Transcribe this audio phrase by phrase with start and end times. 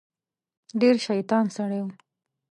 [0.81, 1.87] ډیر شیطان سړی و.